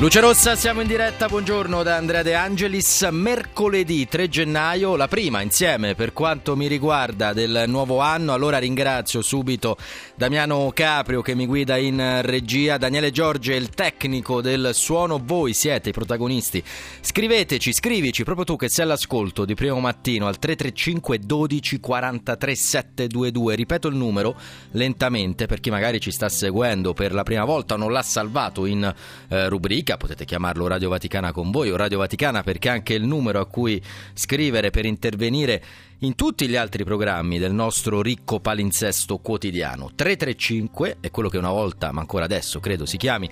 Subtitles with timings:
[0.00, 5.40] Luce Rossa, siamo in diretta, buongiorno da Andrea De Angelis, mercoledì 3 gennaio, la prima
[5.40, 9.76] insieme per quanto mi riguarda del nuovo anno, allora ringrazio subito
[10.14, 15.88] Damiano Caprio che mi guida in regia, Daniele Giorgi il tecnico del suono, voi siete
[15.88, 16.62] i protagonisti,
[17.00, 23.54] scriveteci, scrivici proprio tu che sei all'ascolto di primo mattino al 335 12 43 722,
[23.56, 24.36] ripeto il numero
[24.70, 28.64] lentamente per chi magari ci sta seguendo per la prima volta o non l'ha salvato
[28.64, 28.94] in
[29.28, 33.04] eh, rubrica potete chiamarlo Radio Vaticana con voi o Radio Vaticana perché è anche il
[33.04, 35.62] numero a cui scrivere per intervenire
[36.00, 39.90] in tutti gli altri programmi del nostro ricco palinsesto quotidiano.
[39.94, 43.28] 335 è quello che una volta, ma ancora adesso credo si chiami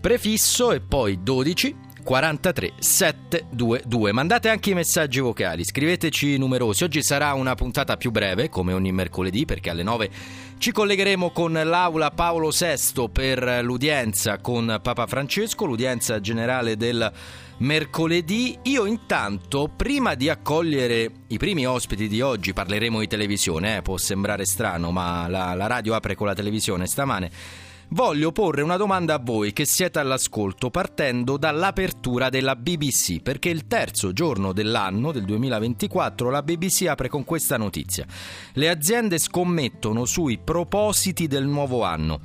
[0.00, 1.74] prefisso e poi 12
[2.08, 4.12] 43 722.
[4.12, 6.84] Mandate anche i messaggi vocali, scriveteci numerosi.
[6.84, 10.10] Oggi sarà una puntata più breve, come ogni mercoledì, perché alle 9
[10.56, 17.12] ci collegheremo con l'aula Paolo VI per l'udienza con Papa Francesco, l'udienza generale del
[17.58, 18.58] mercoledì.
[18.62, 23.98] Io intanto, prima di accogliere i primi ospiti di oggi, parleremo di televisione, eh, può
[23.98, 29.14] sembrare strano, ma la, la radio apre con la televisione stamane voglio porre una domanda
[29.14, 35.24] a voi che siete all'ascolto partendo dall'apertura della BBC, perché il terzo giorno dell'anno, del
[35.24, 38.06] 2024, la BBC apre con questa notizia.
[38.52, 42.20] Le aziende scommettono sui propositi del nuovo anno.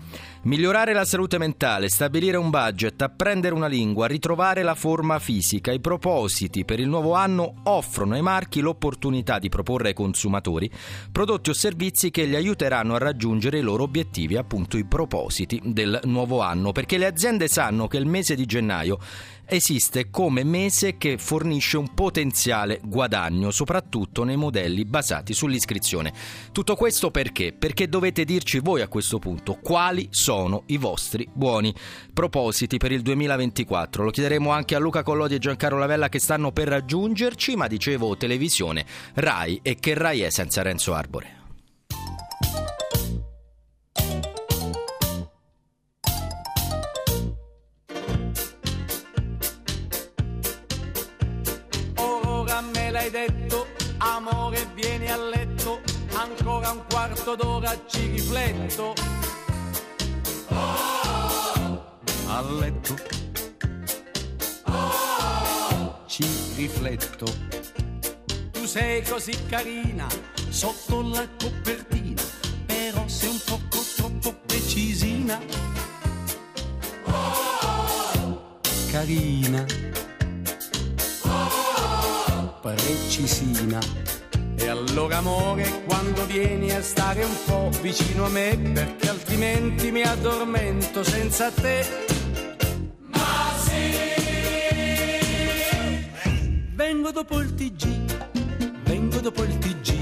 [0.45, 5.71] Migliorare la salute mentale, stabilire un budget, apprendere una lingua, ritrovare la forma fisica.
[5.71, 10.69] I propositi per il nuovo anno offrono ai marchi l'opportunità di proporre ai consumatori
[11.13, 16.01] prodotti o servizi che li aiuteranno a raggiungere i loro obiettivi, appunto i propositi del
[16.03, 18.99] nuovo anno, perché le aziende sanno che il mese di gennaio
[19.45, 26.13] esiste come mese che fornisce un potenziale guadagno, soprattutto nei modelli basati sull'iscrizione.
[26.51, 27.53] Tutto questo perché?
[27.53, 31.73] Perché dovete dirci voi a questo punto quali sono i vostri buoni
[32.13, 34.03] propositi per il 2024.
[34.03, 38.15] Lo chiederemo anche a Luca Collodi e Giancarlo Lavella che stanno per raggiungerci, ma dicevo
[38.17, 41.42] televisione, Rai e che Rai è senza Renzo Arbore.
[53.03, 55.81] L'hai detto, amore vieni a letto,
[56.13, 58.93] ancora un quarto d'ora ci rifletto.
[62.27, 62.95] A letto.
[66.05, 66.25] Ci
[66.55, 67.25] rifletto.
[68.51, 70.07] Tu sei così carina,
[70.49, 72.21] sotto la copertina,
[72.65, 75.39] però sei un poco troppo precisina.
[78.91, 79.92] Carina
[83.13, 83.79] precisina.
[84.55, 90.01] E allora amore, quando vieni a stare un po' vicino a me, perché altrimenti mi
[90.01, 91.85] addormento senza te.
[93.11, 93.91] Ma sì!
[96.73, 97.87] Vengo dopo il TG,
[98.83, 99.93] vengo dopo il TG,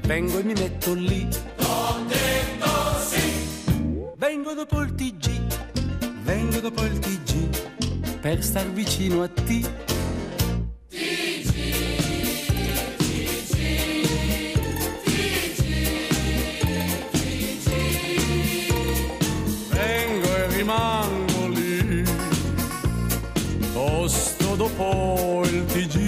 [0.00, 1.28] vengo e mi metto lì.
[1.58, 2.68] Ho detto
[3.08, 3.54] sì!
[4.16, 5.30] Vengo dopo il TG,
[6.24, 9.85] vengo dopo il TG, per star vicino a te.
[25.66, 26.05] Dopo il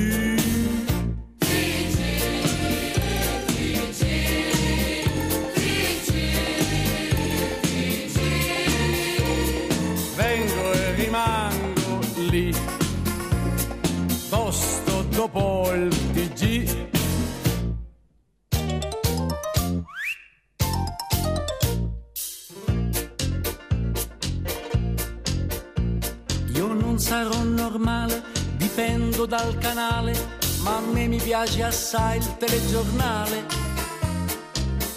[31.69, 33.47] assai il telegiornale.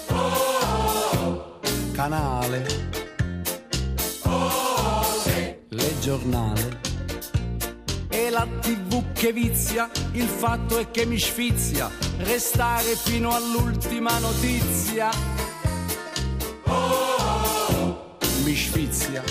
[0.07, 1.59] Oh,
[1.91, 2.65] canale.
[4.23, 5.55] Oh, sì.
[5.67, 6.79] Le giornale.
[8.07, 11.89] E la tv che vizia, il fatto è che mi sfizia
[12.19, 15.09] restare fino all'ultima notizia.
[16.67, 19.23] Oh, mi sfizia.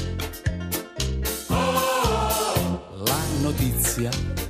[1.49, 4.50] La notizia.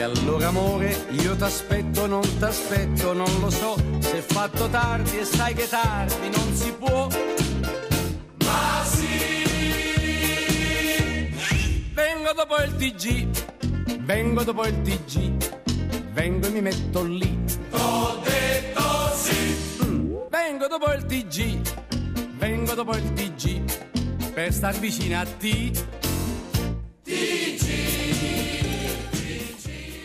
[0.00, 5.26] E allora amore, io t'aspetto, non t'aspetto, non lo so, se è fatto tardi e
[5.26, 7.06] sai che tardi non si può.
[8.46, 9.28] Ma sì!
[11.92, 15.34] Vengo dopo il TG, vengo dopo il TG,
[16.14, 17.38] vengo e mi metto lì.
[17.68, 19.84] T'ho detto sì.
[19.84, 20.14] Mm.
[20.30, 21.60] Vengo dopo il TG,
[22.38, 26.08] vengo dopo il TG, per star vicino a te.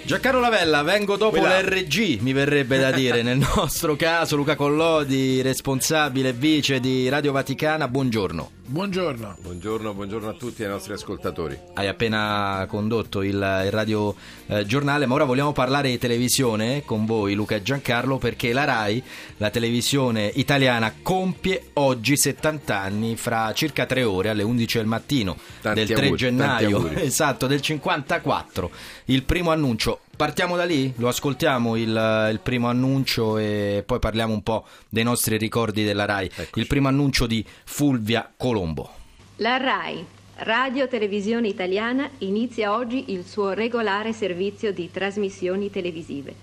[0.06, 5.42] Giancarlo Lavella, vengo dopo Quella- l'RG, mi verrebbe da dire, nel nostro caso Luca Collodi,
[5.42, 8.55] responsabile vice di Radio Vaticana, buongiorno.
[8.68, 9.38] Buongiorno.
[9.42, 11.56] Buongiorno, buongiorno a tutti i nostri ascoltatori.
[11.76, 14.16] Hai appena condotto il, il radio
[14.48, 18.64] eh, giornale, ma ora vogliamo parlare di televisione con voi, Luca e Giancarlo, perché la
[18.64, 19.04] RAI,
[19.38, 25.38] la televisione italiana, compie oggi 70 anni fra circa tre ore alle 11 del mattino
[25.62, 28.72] Tanti del 3 auguri, gennaio, esatto, del 54.
[29.06, 30.00] Il primo annuncio.
[30.16, 35.04] Partiamo da lì, lo ascoltiamo il, il primo annuncio e poi parliamo un po' dei
[35.04, 36.32] nostri ricordi della RAI.
[36.34, 36.60] Eccoci.
[36.60, 38.90] Il primo annuncio di Fulvia Colombo.
[39.38, 40.06] La RAI,
[40.38, 46.34] Radio Televisione Italiana, inizia oggi il suo regolare servizio di trasmissioni televisive.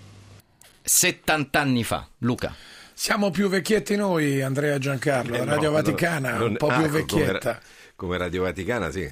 [0.82, 2.54] 70 anni fa, Luca.
[2.92, 5.34] Siamo più vecchietti noi, Andrea Giancarlo.
[5.34, 7.52] Eh, Radio no, Vaticana, non- un po' ah, più vecchietta.
[7.52, 7.60] Come,
[7.96, 9.10] come Radio Vaticana, sì.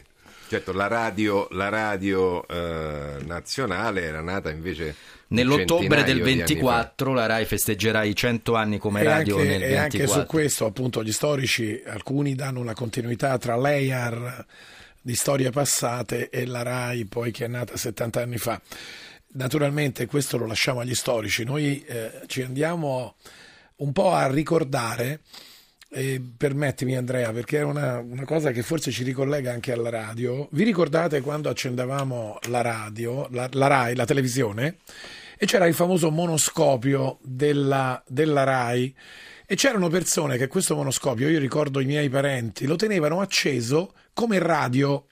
[0.50, 4.97] Certo, la radio, la radio eh, nazionale era nata invece
[5.29, 6.47] Nell'ottobre del di anni fa.
[6.47, 10.20] 24 la RAI festeggerà i 100 anni come E radio anche, nel e anche 24.
[10.20, 14.44] su questo, appunto, gli storici, alcuni danno una continuità tra l'EIAR
[15.00, 18.61] di storie passate e la RAI, poi che è nata 70 anni fa.
[19.35, 23.14] Naturalmente questo lo lasciamo agli storici, noi eh, ci andiamo
[23.76, 25.20] un po' a ricordare,
[25.92, 30.46] e permettimi Andrea, perché è una, una cosa che forse ci ricollega anche alla radio.
[30.52, 34.76] Vi ricordate quando accendevamo la radio, la, la RAI, la televisione,
[35.37, 38.94] e c'era il famoso monoscopio della, della RAI
[39.46, 44.38] e c'erano persone che questo monoscopio, io ricordo i miei parenti, lo tenevano acceso come
[44.38, 45.06] radio.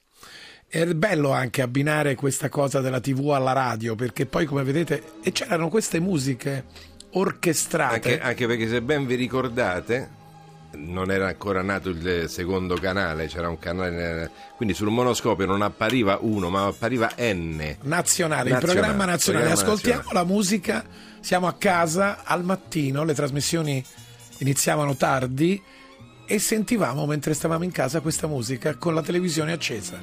[0.65, 5.33] È bello anche abbinare questa cosa della TV alla radio, perché poi come vedete, e
[5.33, 6.63] c'erano queste musiche
[7.11, 7.95] orchestrate.
[8.13, 10.18] Anche, anche perché se ben vi ricordate
[10.71, 16.17] non era ancora nato il secondo canale, c'era un canale, quindi sul monoscopio non appariva
[16.21, 17.77] uno, ma appariva N.
[17.81, 19.45] nazionale, il Nazionale, programma nazionale.
[19.45, 20.27] programma Ascoltiamo nazionale.
[20.27, 20.85] la musica,
[21.19, 23.83] siamo a casa al mattino, le trasmissioni
[24.39, 25.61] iniziavano tardi
[26.25, 29.99] e sentivamo mentre stavamo in casa questa musica con la televisione accesa.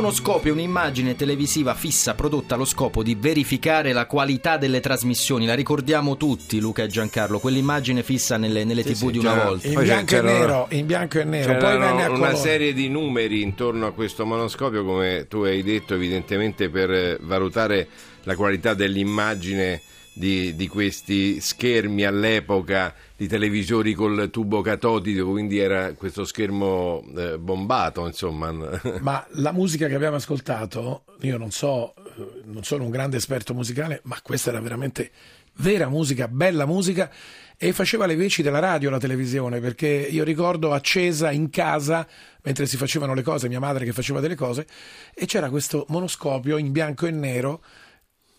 [0.00, 5.44] Il monoscopio è un'immagine televisiva fissa prodotta allo scopo di verificare la qualità delle trasmissioni.
[5.44, 9.68] La ricordiamo tutti, Luca e Giancarlo, quell'immagine fissa nelle, nelle tv sì, di una volta.
[9.68, 12.36] In bianco, e nero, in bianco e nero, poi venne a una colore.
[12.36, 17.86] serie di numeri intorno a questo monoscopio, come tu hai detto, evidentemente per valutare
[18.22, 19.82] la qualità dell'immagine
[20.20, 27.38] di, di questi schermi all'epoca di televisori col tubo catodico, quindi era questo schermo eh,
[27.38, 28.52] bombato, insomma.
[29.00, 33.54] Ma la musica che abbiamo ascoltato, io non so, eh, non sono un grande esperto
[33.54, 35.10] musicale, ma questa era veramente
[35.56, 37.10] vera musica, bella musica
[37.56, 42.06] e faceva le veci della radio la televisione, perché io ricordo accesa in casa
[42.42, 44.66] mentre si facevano le cose, mia madre che faceva delle cose
[45.14, 47.62] e c'era questo monoscopio in bianco e nero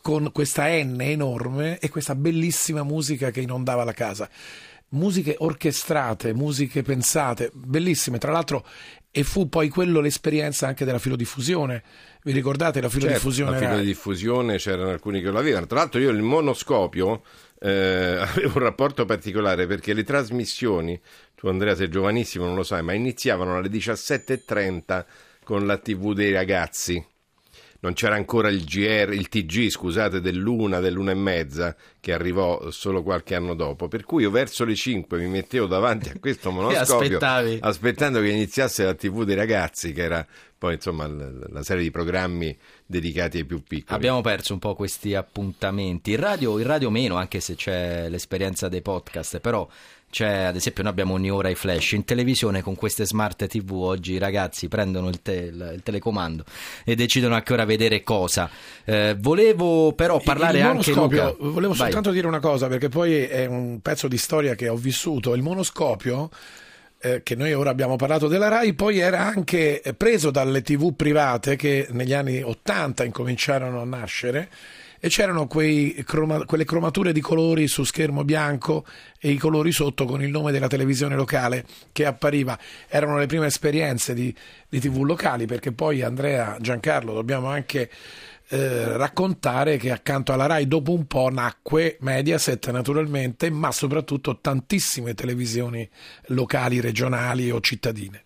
[0.02, 4.30] con questa N enorme e questa bellissima musica che inondava la casa.
[4.90, 8.18] Musiche orchestrate, musiche pensate, bellissime.
[8.18, 8.66] Tra l'altro,
[9.12, 11.84] e fu poi quello l'esperienza anche della filodiffusione.
[12.24, 13.52] Vi ricordate la filodiffusione?
[13.52, 15.66] Certo, la filodiffusione c'erano alcuni che lo avevano.
[15.66, 17.22] Tra l'altro io il monoscopio
[17.60, 21.00] eh, avevo un rapporto particolare perché le trasmissioni,
[21.36, 25.06] tu Andrea sei giovanissimo, non lo sai, ma iniziavano alle 17.30
[25.44, 27.06] con la TV dei ragazzi.
[27.82, 33.02] Non c'era ancora il GR, il TG, scusate, dell'una, dell'una e mezza, che arrivò solo
[33.02, 33.88] qualche anno dopo.
[33.88, 37.18] Per cui io verso le 5 mi mettevo davanti a questo monoscopio
[37.60, 40.26] aspettando che iniziasse la TV dei ragazzi, che era
[40.62, 43.96] poi insomma la serie di programmi dedicati ai più piccoli.
[43.96, 46.12] Abbiamo perso un po' questi appuntamenti.
[46.12, 49.68] Il radio, il radio meno, anche se c'è l'esperienza dei podcast, però
[50.12, 53.72] c'è, ad esempio, noi abbiamo ogni ora i flash in televisione con queste smart TV.
[53.72, 56.44] Oggi i ragazzi prendono il, te, il, il telecomando
[56.86, 58.50] e decidono a che ora vedere cosa.
[58.84, 60.94] Eh, volevo però parlare il anche.
[60.94, 61.78] Luca, volevo vai.
[61.78, 65.34] soltanto dire una cosa perché poi è un pezzo di storia che ho vissuto.
[65.34, 66.30] Il monoscopio.
[67.04, 71.56] Eh, che noi ora abbiamo parlato della RAI, poi era anche preso dalle tv private
[71.56, 74.50] che negli anni 80 incominciarono a nascere
[75.04, 78.86] e c'erano croma, quelle cromature di colori su schermo bianco
[79.20, 82.58] e i colori sotto con il nome della televisione locale che appariva.
[82.88, 84.34] Erano le prime esperienze di,
[84.70, 87.90] di tv locali perché poi Andrea, Giancarlo, dobbiamo anche
[88.50, 95.16] eh, raccontare che accanto alla RAI dopo un po' nacque Mediaset naturalmente, ma soprattutto tantissime
[95.16, 95.90] televisioni
[96.28, 98.26] locali, regionali o cittadine.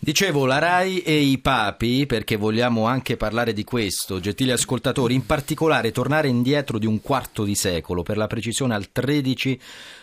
[0.00, 5.26] Dicevo la RAI e i papi, perché vogliamo anche parlare di questo, gentili ascoltatori, in
[5.26, 9.60] particolare tornare indietro di un quarto di secolo, per la precisione al 13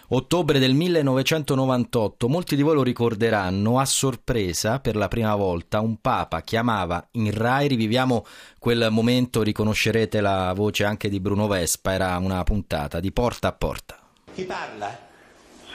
[0.09, 2.27] ottobre del 1998.
[2.27, 7.31] Molti di voi lo ricorderanno, a sorpresa, per la prima volta, un papa chiamava in
[7.31, 8.25] RAI, riviviamo
[8.59, 13.53] quel momento, riconoscerete la voce anche di Bruno Vespa, era una puntata di porta a
[13.53, 13.97] porta.
[14.33, 15.04] Chi parla?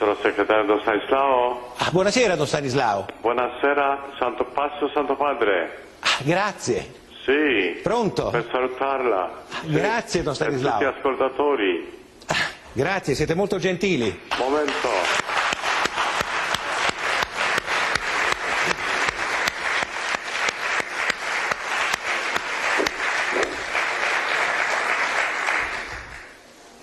[0.01, 1.73] Sono il segretario Don Stanislao.
[1.77, 3.05] Ah, buonasera Don Stanislao.
[3.19, 5.89] Buonasera, Santo Passo, Santo Padre.
[5.99, 6.91] Ah, grazie.
[7.23, 7.79] Sì.
[7.83, 8.31] Pronto?
[8.31, 9.31] Per salutarla.
[9.51, 10.79] Ah, grazie Don Stanislao.
[10.79, 12.03] Per tutti gli ascoltatori.
[12.25, 12.35] Ah,
[12.73, 14.21] grazie, siete molto gentili.
[14.39, 14.89] Momento.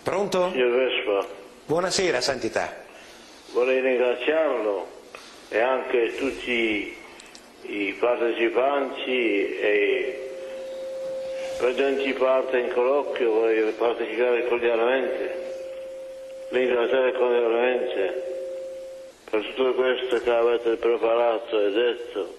[0.05, 0.53] Pronto?
[0.55, 1.27] Io Vespa.
[1.67, 2.87] Buonasera, Santità
[3.53, 4.87] vorrei ringraziarlo
[5.49, 6.97] e anche tutti
[7.63, 10.31] i partecipanti e
[11.59, 15.47] presenti parte in colloquio vorrei partecipare cordialmente,
[16.51, 18.27] ringraziare cordialmente
[19.31, 22.37] per tutto questo che avete preparato e detto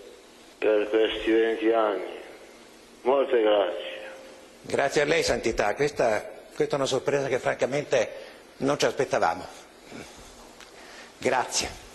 [0.58, 2.18] per questi 20 anni.
[3.02, 3.98] Molte grazie.
[4.62, 5.74] Grazie a lei, Santità.
[5.74, 8.10] Questa, questa è una sorpresa che francamente
[8.58, 9.59] non ci aspettavamo.
[11.20, 11.88] Grazie.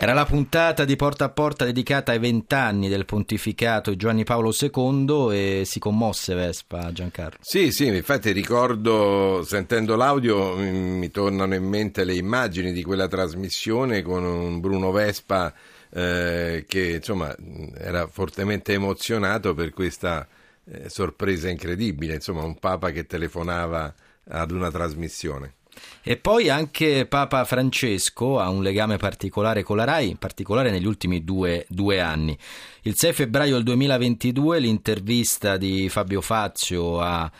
[0.00, 4.54] Era la puntata di Porta a Porta dedicata ai vent'anni del pontificato di Giovanni Paolo
[4.56, 7.38] II e si commosse Vespa Giancarlo.
[7.40, 14.02] Sì, sì, infatti ricordo, sentendo l'audio, mi tornano in mente le immagini di quella trasmissione
[14.02, 15.52] con un Bruno Vespa
[15.90, 17.34] eh, che insomma
[17.76, 20.28] era fortemente emozionato per questa
[20.64, 23.92] eh, sorpresa incredibile, insomma un Papa che telefonava
[24.28, 25.54] ad una trasmissione.
[26.02, 30.86] E poi anche Papa Francesco ha un legame particolare con la RAI, in particolare negli
[30.86, 32.36] ultimi due, due anni.
[32.82, 37.30] Il 6 febbraio del 2022 l'intervista di Fabio Fazio a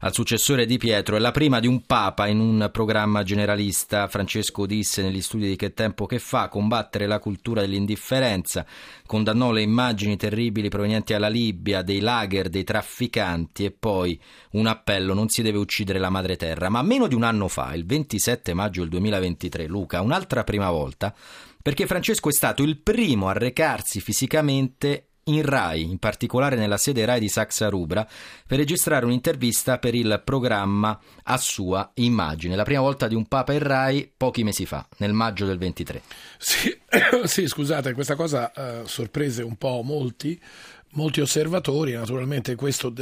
[0.00, 4.08] al successore di Pietro è la prima di un papa in un programma generalista.
[4.08, 8.66] Francesco disse negli studi di Che tempo che fa combattere la cultura dell'indifferenza,
[9.06, 14.20] condannò le immagini terribili provenienti dalla Libia, dei lager, dei trafficanti e poi
[14.52, 16.68] un appello non si deve uccidere la madre terra.
[16.68, 21.14] Ma meno di un anno fa, il 27 maggio del 2023, Luca, un'altra prima volta,
[21.62, 27.04] perché Francesco è stato il primo a recarsi fisicamente in RAI, in particolare nella sede
[27.04, 28.06] RAI di Saxa Rubra,
[28.46, 32.56] per registrare un'intervista per il programma A sua immagine.
[32.56, 36.02] La prima volta di un Papa in RAI pochi mesi fa, nel maggio del 23.
[36.38, 36.76] Sì,
[37.24, 40.40] sì scusate, questa cosa uh, sorprese un po' molti
[40.96, 42.92] molti osservatori, naturalmente questo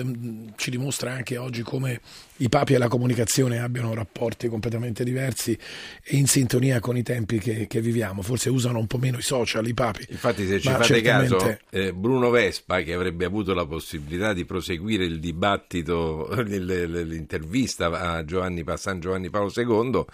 [0.57, 2.01] ci dimostra anche oggi come
[2.39, 5.57] i papi e la comunicazione abbiano rapporti completamente diversi
[6.03, 8.23] e in sintonia con i tempi che, che viviamo.
[8.23, 10.07] Forse usano un po' meno i social i papi.
[10.09, 11.37] Infatti, se ci fate certamente...
[11.37, 18.25] caso, eh, Bruno Vespa, che avrebbe avuto la possibilità di proseguire il dibattito, l'intervista a
[18.25, 20.05] Giovanni, a San Giovanni Paolo II,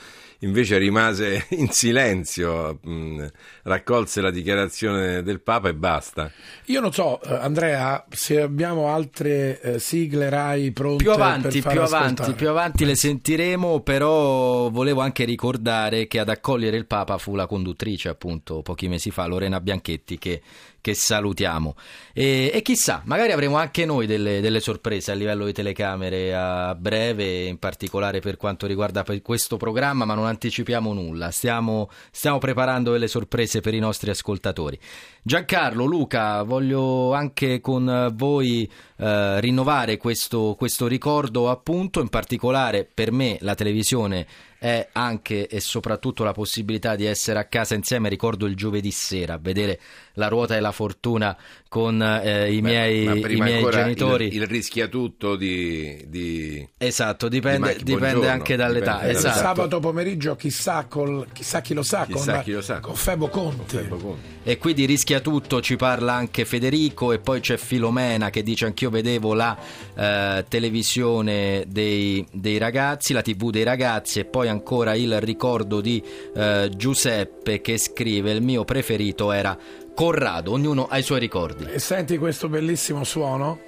[0.41, 3.27] invece rimase in silenzio, mh,
[3.63, 6.31] raccolse la dichiarazione del Papa e basta.
[6.67, 11.81] Io non so, eh, Andrea, se abbiamo altre eh, sigle RAI pronte più avanti, più
[11.81, 17.19] avanti avanti, più avanti le sentiremo, però volevo anche ricordare che ad accogliere il Papa
[17.19, 20.43] fu la conduttrice, appunto, pochi mesi fa, Lorena Bianchetti, che
[20.81, 21.75] che salutiamo.
[22.13, 26.75] E, e chissà, magari avremo anche noi delle, delle, sorprese a livello di telecamere a
[26.75, 31.31] breve, in particolare per quanto riguarda questo programma, ma non anticipiamo nulla.
[31.31, 34.79] Stiamo, stiamo preparando delle sorprese per i nostri ascoltatori.
[35.23, 43.13] Giancarlo, Luca, voglio anche con voi eh, rinnovare questo, questo ricordo appunto, in particolare per
[43.13, 44.27] me la televisione
[44.61, 48.11] è anche e soprattutto la possibilità di essere a casa insieme.
[48.11, 49.81] Ricordo il giovedì sera, vedere
[50.15, 51.35] la ruota e la fortuna
[51.71, 54.27] con eh, i, Beh, miei, i miei genitori.
[54.27, 58.95] Il, il, rischia tutto di, di esatto, dipende, di dipende anche dall'età.
[58.95, 59.39] Dipende esatto.
[59.39, 62.81] Sabato pomeriggio, chissà, col, chissà chi lo sa, chissà con, chi lo sa.
[62.81, 63.57] con Febo Conti.
[63.57, 64.29] Con Febo Conti.
[64.43, 68.65] E qui di rischia tutto ci parla anche Federico e poi c'è Filomena che dice
[68.65, 69.57] anch'io vedevo la
[69.95, 76.03] eh, televisione dei, dei, ragazzi, la tv dei ragazzi e poi ancora il ricordo di
[76.35, 79.57] eh, Giuseppe che scrive il mio preferito era
[80.01, 81.65] Corrado, ognuno ha i suoi ricordi.
[81.65, 83.61] E senti questo bellissimo suono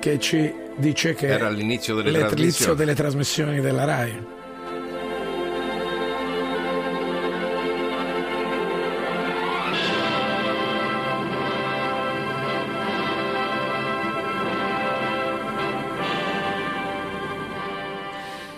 [0.00, 2.76] che ci dice che era all'inizio delle, trasmissioni.
[2.76, 4.26] delle trasmissioni della RAI.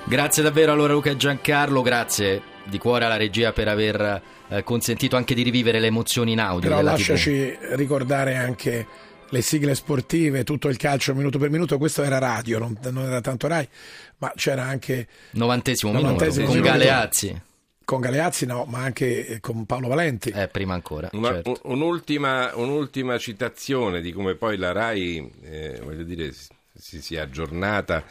[0.07, 5.17] Grazie davvero allora Luca e Giancarlo, grazie di cuore alla regia per aver eh, consentito
[5.17, 6.69] anche di rivivere le emozioni in audio.
[6.69, 7.75] Però lasciaci TV.
[7.75, 8.87] ricordare anche
[9.31, 13.21] le sigle sportive, tutto il calcio minuto per minuto, questo era radio, non, non era
[13.21, 13.67] tanto Rai,
[14.19, 15.07] ma c'era anche...
[15.33, 17.43] Novantesimo, novantesimo minuto, con Galeazzi.
[17.85, 20.31] Con Galeazzi no, ma anche eh, con Paolo Valenti.
[20.31, 21.09] Eh, prima ancora.
[21.13, 21.61] Una, certo.
[21.65, 26.33] un'ultima, un'ultima, citazione di come poi la RAI, eh, voglio dire,
[26.75, 28.05] si sia aggiornata.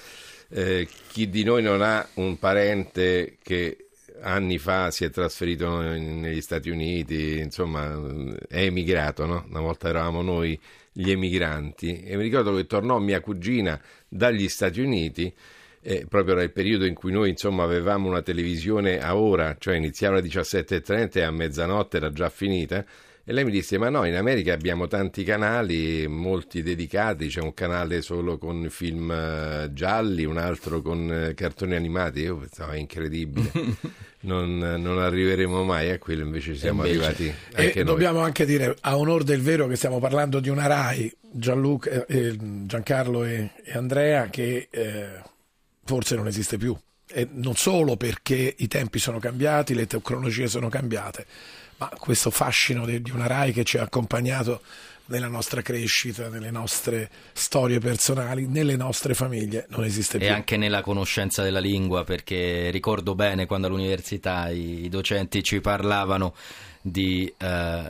[0.52, 3.89] Eh, chi di noi non ha un parente che
[4.22, 8.00] anni fa si è trasferito negli Stati Uniti, insomma
[8.48, 9.46] è emigrato, no?
[9.50, 10.60] Una volta eravamo noi
[10.92, 15.34] gli emigranti e mi ricordo che tornò mia cugina dagli Stati Uniti
[15.82, 20.18] eh, proprio nel periodo in cui noi insomma avevamo una televisione a ora, cioè iniziava
[20.18, 22.86] alle 17.30 e a mezzanotte era già finita
[23.30, 27.28] e lei mi disse: Ma no, in America abbiamo tanti canali, molti dedicati.
[27.28, 32.22] C'è un canale solo con film eh, gialli, un altro con eh, cartoni animati.
[32.22, 33.52] Io pensavo: è incredibile.
[34.22, 37.06] non, non, arriveremo mai a quello, invece siamo invece.
[37.06, 37.94] arrivati anche e noi.
[37.94, 42.36] Dobbiamo anche dire, a onore del vero, che stiamo parlando di una Rai, Gianluca, eh,
[42.36, 45.22] Giancarlo e, e, Andrea, che eh,
[45.86, 46.76] forse non esiste più.
[47.06, 51.28] E non solo perché i tempi sono cambiati, le tecnologie sono cambiate
[51.80, 54.62] ma questo fascino di, di una RAI che ci ha accompagnato
[55.10, 60.28] nella nostra crescita, nelle nostre storie personali, nelle nostre famiglie, non esiste più.
[60.28, 65.62] E anche nella conoscenza della lingua, perché ricordo bene quando all'università i, i docenti ci
[65.62, 66.36] parlavano
[66.82, 67.46] di eh,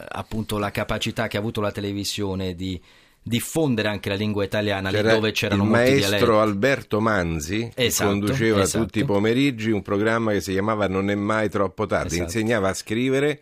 [0.08, 2.82] appunto la capacità che ha avuto la televisione di
[3.22, 6.32] diffondere anche la lingua italiana C'era lì dove c'erano il molti maestro dialetti.
[6.32, 8.86] Alberto Manzi esatto, conduceva esatto.
[8.86, 12.24] tutti i pomeriggi un programma che si chiamava Non è mai troppo tardi, esatto.
[12.24, 13.42] insegnava a scrivere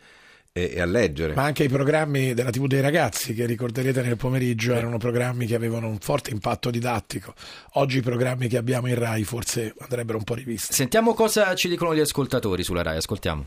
[0.57, 1.33] e, e, a leggere.
[1.35, 5.55] Ma anche i programmi della TV dei ragazzi, che ricorderete nel pomeriggio, erano programmi che
[5.55, 7.33] avevano un forte impatto didattico.
[7.73, 10.73] Oggi i programmi che abbiamo in RAI forse andrebbero un po' rivisti.
[10.73, 13.45] Sentiamo cosa ci dicono gli ascoltatori sulla RAI, ascoltiamo.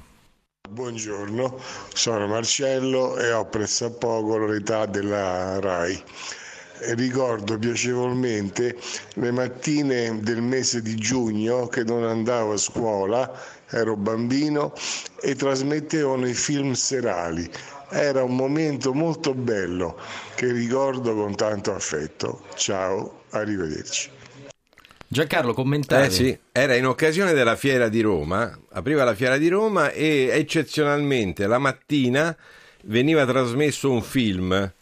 [0.68, 1.58] Buongiorno,
[1.92, 6.02] sono Marcello e ho pressappoco l'età della RAI.
[6.82, 8.76] Ricordo piacevolmente
[9.14, 13.30] le mattine del mese di giugno che non andavo a scuola
[13.68, 14.72] ero bambino
[15.20, 17.48] e trasmettevano i film serali.
[17.90, 19.98] Era un momento molto bello
[20.34, 22.44] che ricordo con tanto affetto.
[22.54, 24.10] Ciao, arrivederci.
[25.06, 26.06] Giancarlo, commentavi?
[26.06, 30.30] Eh sì, era in occasione della fiera di Roma, apriva la fiera di Roma e
[30.32, 32.36] eccezionalmente la mattina
[32.84, 34.72] veniva trasmesso un film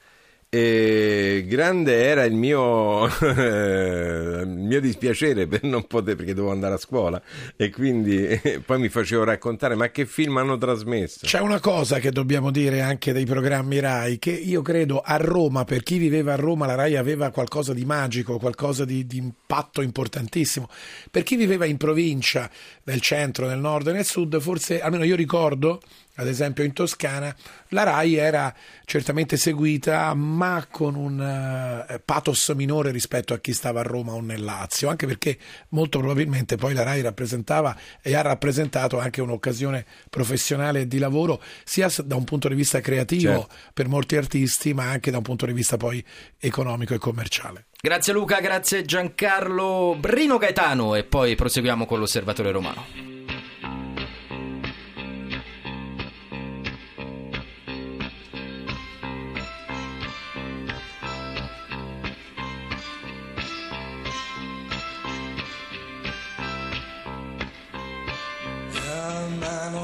[0.50, 6.78] e grande era il mio, il mio dispiacere per non poter, perché dovevo andare a
[6.78, 7.20] scuola
[7.54, 11.26] e quindi poi mi facevo raccontare ma che film hanno trasmesso.
[11.26, 15.64] C'è una cosa che dobbiamo dire anche dei programmi RAI, che io credo a Roma,
[15.64, 19.82] per chi viveva a Roma, la RAI aveva qualcosa di magico, qualcosa di, di impatto
[19.82, 20.68] importantissimo.
[21.10, 22.50] Per chi viveva in provincia,
[22.84, 25.80] nel centro, nel nord e nel sud, forse, almeno io ricordo,
[26.18, 27.34] ad esempio in Toscana,
[27.68, 28.52] la RAI era
[28.84, 34.20] certamente seguita, ma con un uh, pathos minore rispetto a chi stava a Roma o
[34.20, 35.38] nel Lazio, anche perché
[35.70, 41.40] molto probabilmente poi la RAI rappresentava e ha rappresentato anche un'occasione professionale e di lavoro,
[41.64, 43.54] sia da un punto di vista creativo certo.
[43.72, 46.04] per molti artisti, ma anche da un punto di vista poi
[46.38, 47.66] economico e commerciale.
[47.80, 53.17] Grazie Luca, grazie Giancarlo Brino Gaetano e poi proseguiamo con l'osservatore romano.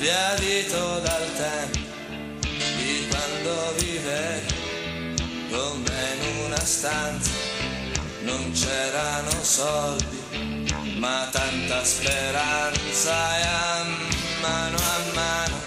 [0.00, 1.78] sbiadito dal tempo
[2.56, 7.30] di quando vivevi con me in una stanza.
[8.22, 10.18] Non c'erano soldi
[10.96, 13.84] ma tanta speranza e a
[14.40, 15.60] mano a mano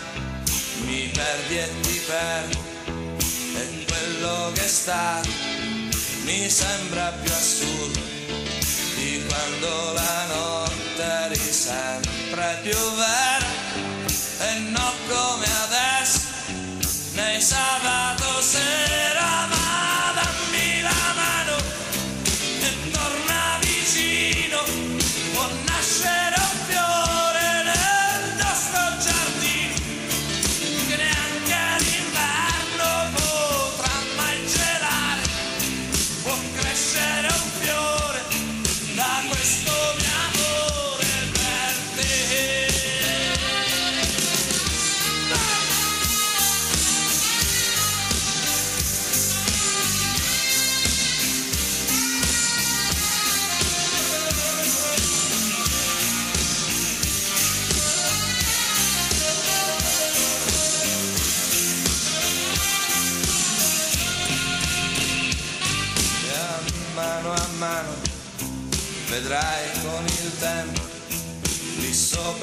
[0.86, 2.60] mi perdi e ti perdo.
[2.88, 5.22] E quello che sta
[6.24, 8.00] mi sembra più assurdo
[8.96, 13.03] di quando la notte eri sempre più vera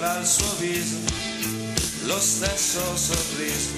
[0.00, 0.96] sopra il suo viso
[2.04, 3.72] lo stesso sorriso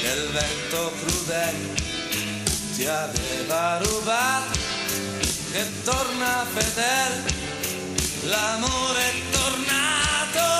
[0.00, 1.74] che il vento crudele
[2.74, 4.58] ti aveva rubato
[5.52, 7.34] che torna fedele
[8.22, 10.59] l'amore è tornato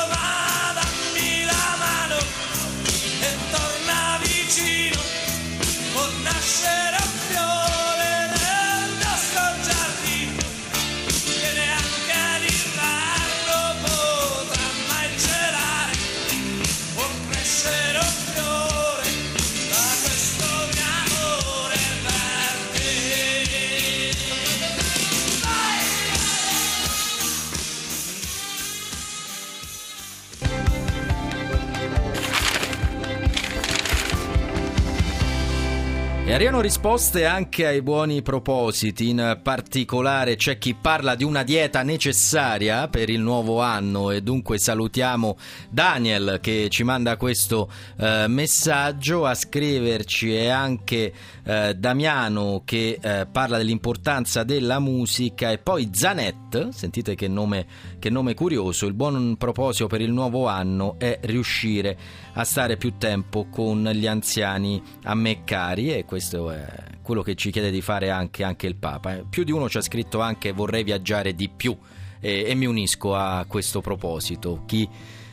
[36.41, 42.89] arrivano risposte anche ai buoni propositi, in particolare c'è chi parla di una dieta necessaria
[42.89, 45.37] per il nuovo anno e dunque salutiamo
[45.69, 51.13] Daniel che ci manda questo eh, messaggio a scriverci e anche
[51.51, 57.67] eh, Damiano che eh, parla dell'importanza della musica e poi Zanet, sentite che nome,
[57.99, 61.99] che nome curioso, il buon proposito per il nuovo anno è riuscire
[62.35, 66.67] a stare più tempo con gli anziani a me cari e questo è
[67.03, 69.17] quello che ci chiede di fare anche, anche il Papa.
[69.17, 71.77] Eh, Più di uno ci ha scritto anche vorrei viaggiare di più
[72.21, 74.63] e, e mi unisco a questo proposito.
[74.67, 74.89] Chi,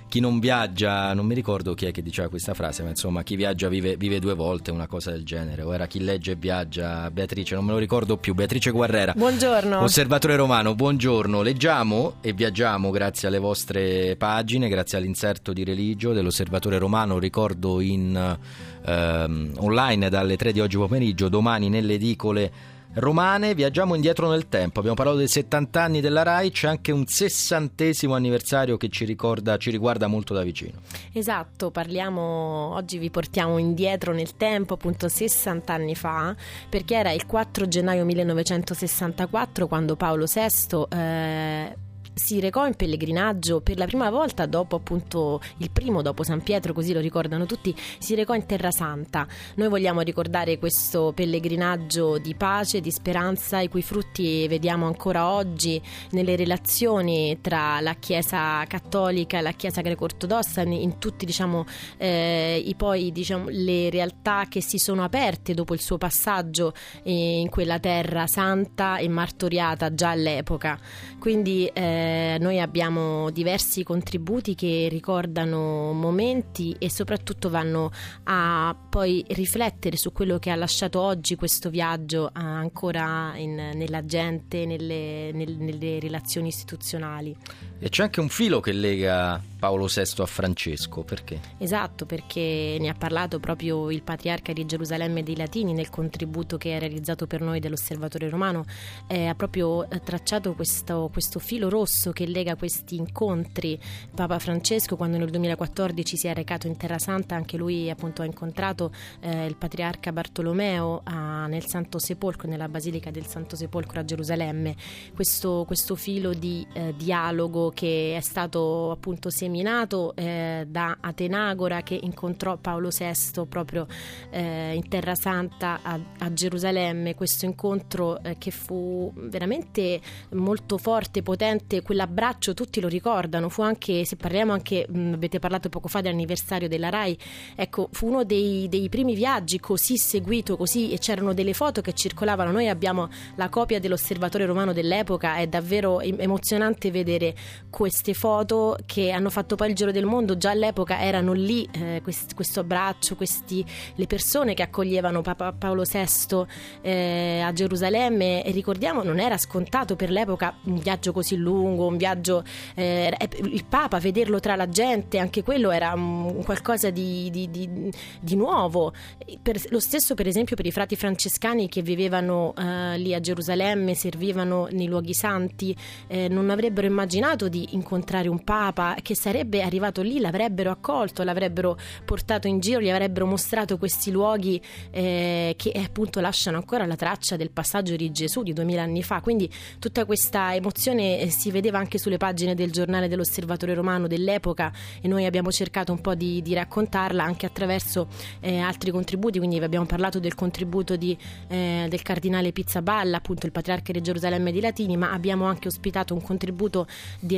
[0.07, 3.35] chi non viaggia, non mi ricordo chi è che diceva questa frase, ma insomma chi
[3.35, 5.61] viaggia vive, vive due volte, una cosa del genere.
[5.63, 9.13] O era chi legge e viaggia, Beatrice, non me lo ricordo più, Beatrice Guerrera.
[9.15, 9.81] Buongiorno.
[9.81, 11.41] Osservatore Romano, buongiorno.
[11.41, 18.37] Leggiamo e viaggiamo grazie alle vostre pagine, grazie all'inserto di Religio dell'Osservatore Romano, ricordo in
[18.85, 23.53] ehm, online dalle 3 di oggi pomeriggio, domani nelle edicole romane.
[23.53, 24.79] Viaggiamo indietro nel tempo.
[24.79, 29.57] Abbiamo parlato dei 70 anni della RAI, c'è anche un sessantesimo anniversario che ci ricorda,
[29.57, 30.79] ci riguarda molto da vicino.
[31.13, 36.35] Esatto, parliamo oggi vi portiamo indietro nel tempo, appunto 60 anni fa,
[36.69, 41.75] perché era il 4 gennaio 1964 quando Paolo VI eh,
[42.17, 46.73] si recò in pellegrinaggio per la prima volta dopo appunto il primo dopo San Pietro,
[46.73, 49.27] così lo ricordano tutti, si recò in Terra Santa.
[49.55, 55.81] Noi vogliamo ricordare questo pellegrinaggio di pace, di speranza, i cui frutti vediamo ancora oggi
[56.11, 61.65] nelle relazioni tra la Chiesa cattolica e la Chiesa greco-ortodossa, in, tutti diciamo
[61.97, 67.49] eh, i poi diciamo le realtà che si sono aperte dopo il suo passaggio in
[67.49, 70.79] quella terra santa e martoriata già all'epoca.
[71.19, 77.91] Quindi eh, eh, noi abbiamo diversi contributi che ricordano momenti e soprattutto vanno
[78.23, 84.65] a poi riflettere su quello che ha lasciato oggi questo viaggio ancora in, nella gente,
[84.65, 87.35] nelle, nel, nelle relazioni istituzionali.
[87.79, 91.39] E c'è anche un filo che lega Paolo VI a Francesco, perché?
[91.57, 96.75] Esatto, perché ne ha parlato proprio il patriarca di Gerusalemme dei Latini nel contributo che
[96.75, 98.65] ha realizzato per noi dell'Osservatore Romano,
[99.07, 103.79] eh, ha proprio eh, tracciato questo, questo, filo rosso che lega questi incontri.
[104.13, 108.25] Papa Francesco quando nel 2014 si è recato in Terra Santa, anche lui appunto ha
[108.25, 114.05] incontrato eh, il patriarca Bartolomeo a, nel Santo Sepolcro, nella Basilica del Santo Sepolcro a
[114.05, 114.75] Gerusalemme.
[115.15, 121.99] Questo, questo filo di eh, dialogo che è stato appunto seminato eh, da Atenagora che
[122.01, 123.87] incontrò Paolo VI proprio
[124.29, 129.99] eh, in Terra Santa a, a Gerusalemme, questo incontro eh, che fu veramente
[130.31, 135.69] molto forte, potente, quell'abbraccio tutti lo ricordano, fu anche, se parliamo anche, mh, avete parlato
[135.69, 137.17] poco fa dell'anniversario della RAI,
[137.55, 141.93] ecco, fu uno dei, dei primi viaggi così seguito, così, e c'erano delle foto che
[141.93, 147.35] circolavano, noi abbiamo la copia dell'osservatorio romano dell'epoca, è davvero emozionante vedere
[147.69, 152.01] queste foto che hanno fatto poi il giro del mondo, già all'epoca erano lì eh,
[152.03, 153.65] quest, questo abbraccio, questi,
[153.95, 156.45] le persone che accoglievano Papa Paolo VI
[156.81, 161.97] eh, a Gerusalemme e ricordiamo non era scontato per l'epoca un viaggio così lungo, un
[161.97, 162.43] viaggio,
[162.75, 167.91] eh, il Papa vederlo tra la gente, anche quello era un, qualcosa di, di, di,
[168.21, 168.93] di nuovo.
[169.41, 173.93] Per, lo stesso per esempio per i frati francescani che vivevano eh, lì a Gerusalemme,
[173.93, 175.75] servivano nei luoghi santi,
[176.07, 181.77] eh, non avrebbero immaginato di incontrare un papa che sarebbe arrivato lì, l'avrebbero accolto, l'avrebbero
[182.05, 187.35] portato in giro, gli avrebbero mostrato questi luoghi eh, che appunto lasciano ancora la traccia
[187.35, 189.21] del passaggio di Gesù di duemila anni fa.
[189.21, 194.71] Quindi tutta questa emozione eh, si vedeva anche sulle pagine del giornale dell'Osservatore Romano dell'epoca
[195.01, 198.07] e noi abbiamo cercato un po' di, di raccontarla anche attraverso
[198.39, 199.37] eh, altri contributi.
[199.37, 204.51] Quindi abbiamo parlato del contributo di, eh, del cardinale Pizzaballa, appunto il patriarca di Gerusalemme
[204.51, 206.87] di Latini, ma abbiamo anche ospitato un contributo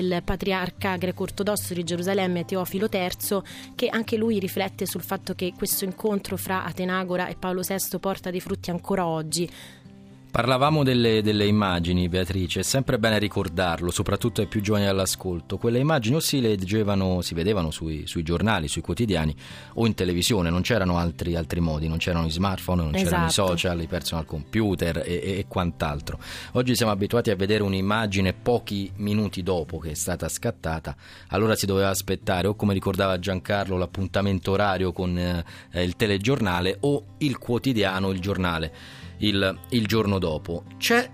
[0.02, 3.42] del patriarca greco-ortodosso di Gerusalemme Teofilo III,
[3.76, 8.32] che anche lui riflette sul fatto che questo incontro fra Atenagora e Paolo VI porta
[8.32, 9.50] dei frutti ancora oggi.
[10.32, 15.58] Parlavamo delle, delle, immagini, Beatrice, è sempre bene ricordarlo, soprattutto ai più giovani all'ascolto.
[15.58, 19.36] Quelle immagini o si leggevano, si vedevano sui, sui giornali, sui quotidiani
[19.74, 23.10] o in televisione, non c'erano altri, altri modi, non c'erano i smartphone, non esatto.
[23.10, 23.48] c'erano i esatto.
[23.48, 26.20] social, i personal computer e, e, e, quant'altro.
[26.52, 30.96] Oggi siamo abituati a vedere un'immagine pochi minuti dopo che è stata scattata,
[31.30, 37.16] allora si doveva aspettare o come ricordava Giancarlo l'appuntamento orario con eh, il telegiornale o
[37.18, 40.64] il quotidiano, il giornale il, il giorno dopo.
[40.78, 41.10] C'è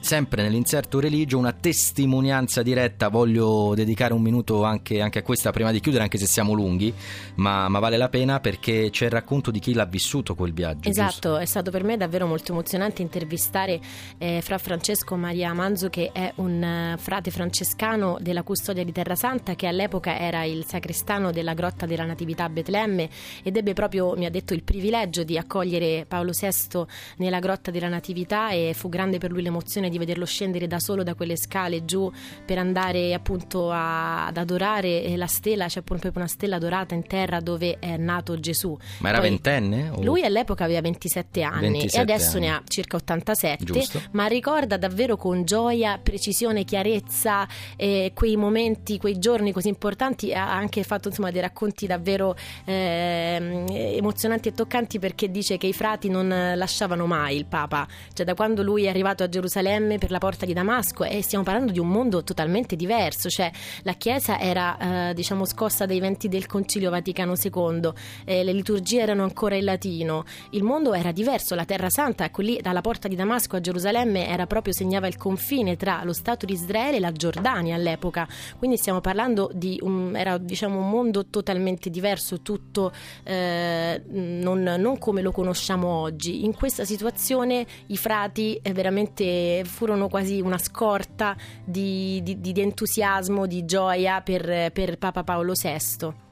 [0.00, 3.08] sempre nell'inserto religio una testimonianza diretta.
[3.08, 6.92] Voglio dedicare un minuto anche, anche a questa prima di chiudere, anche se siamo lunghi,
[7.36, 10.88] ma, ma, vale la pena perché c'è il racconto di chi l'ha vissuto quel viaggio.
[10.88, 11.36] Esatto, giusto?
[11.38, 13.80] è stato per me davvero molto emozionante intervistare
[14.18, 19.14] eh, fra Francesco Maria Manzo, che è un uh, frate francescano della custodia di Terra
[19.14, 23.08] Santa, che all'epoca era il sacrestano della grotta della Natività a Betlemme
[23.42, 26.84] ed ebbe proprio, mi ha detto, il privilegio di accogliere Paolo VI
[27.16, 31.02] nella grotta della Natività e fu grande per lui l'emozione di vederlo scendere da solo
[31.02, 32.10] da quelle scale giù
[32.44, 37.40] per andare appunto a, ad adorare la stella, c'è proprio una stella dorata in terra
[37.40, 38.76] dove è nato Gesù.
[38.98, 39.90] Ma era Poi, ventenne?
[39.90, 40.02] O...
[40.02, 42.46] Lui all'epoca aveva 27 anni 27 e adesso anni.
[42.46, 44.00] ne ha circa 87, Giusto.
[44.12, 50.32] ma ricorda davvero con gioia, precisione, chiarezza eh, quei momenti, quei giorni così importanti.
[50.32, 53.64] Ha anche fatto insomma dei racconti davvero eh,
[53.96, 58.34] emozionanti e toccanti perché dice che i frati non lasciavano mai il Papa, cioè da
[58.34, 61.72] quando lui è arrivato a Gerusalemme Gerusalemme per la porta di Damasco e stiamo parlando
[61.72, 63.50] di un mondo totalmente diverso, cioè
[63.82, 67.90] la Chiesa era eh, diciamo scossa dai venti del Concilio Vaticano II,
[68.24, 72.42] eh, le liturgie erano ancora in latino, il mondo era diverso, la Terra Santa, ecco
[72.42, 76.46] lì dalla porta di Damasco a Gerusalemme era proprio segnava il confine tra lo Stato
[76.46, 81.26] di Israele e la Giordania all'epoca, quindi stiamo parlando di un, era, diciamo, un mondo
[81.26, 82.92] totalmente diverso, tutto
[83.24, 86.44] eh, non, non, come lo conosciamo oggi.
[86.44, 93.46] In questa situazione i frati eh, veramente furono quasi una scorta di, di, di entusiasmo,
[93.46, 96.28] di gioia per, per Papa Paolo VI.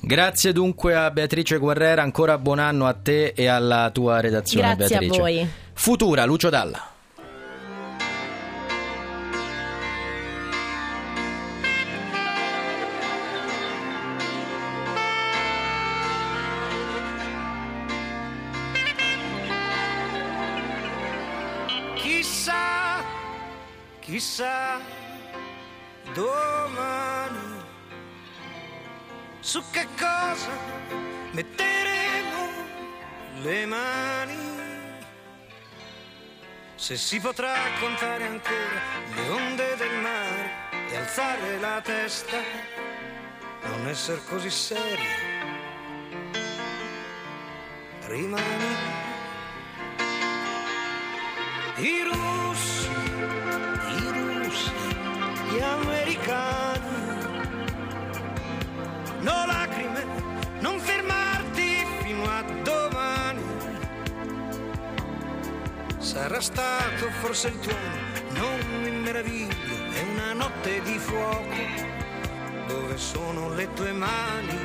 [0.00, 4.98] Grazie dunque a Beatrice Guerrera, ancora buon anno a te e alla tua redazione Grazie
[4.98, 5.20] Beatrice.
[5.20, 5.48] a voi.
[5.72, 6.97] Futura, Lucio Dalla.
[29.48, 30.50] Su che cosa
[31.32, 32.48] metteremo
[33.40, 34.36] le mani?
[36.74, 38.80] Se si potrà contare ancora
[39.14, 40.50] le onde del mare
[40.90, 42.36] e alzare la testa,
[43.62, 45.08] non essere così seri.
[48.04, 48.76] Rimani.
[51.76, 52.90] I russi,
[53.96, 54.72] i russi,
[55.48, 56.87] gli americani.
[59.28, 60.04] No lacrime,
[60.60, 63.42] non fermarti fino a domani.
[65.98, 67.96] Sarà stato forse il tuono,
[68.40, 69.54] non mi meraviglio,
[69.92, 71.60] è una notte di fuoco.
[72.68, 74.58] Dove sono le tue mani?